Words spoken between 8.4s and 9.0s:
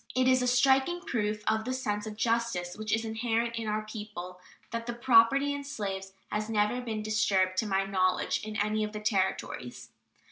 in any of the